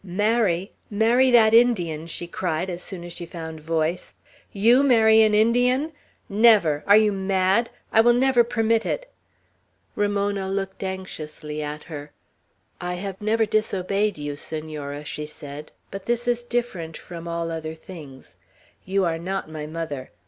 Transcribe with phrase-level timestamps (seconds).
[0.03, 0.71] "Marry!
[0.89, 4.13] Marry that Indian!" she cried, as soon as she found voice.
[4.51, 5.91] "You marry an Indian?
[6.27, 6.83] Never!
[6.87, 7.69] Are you mad?
[7.91, 9.13] I will never permit it."
[9.95, 12.13] Ramona looked anxiously at her.
[12.81, 17.75] "I have never disobeyed you, Senora," she said, "but this is different from all other
[17.75, 18.37] things;
[18.83, 20.09] you are not my mother.